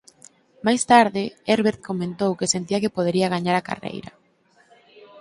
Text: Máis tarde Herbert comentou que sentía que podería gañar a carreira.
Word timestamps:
Máis 0.65 0.81
tarde 0.91 1.23
Herbert 1.49 1.79
comentou 1.89 2.31
que 2.39 2.51
sentía 2.53 2.81
que 2.83 2.95
podería 2.97 3.31
gañar 3.35 3.55
a 3.57 3.65
carreira. 3.69 4.11